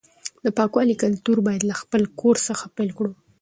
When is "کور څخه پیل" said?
2.19-2.89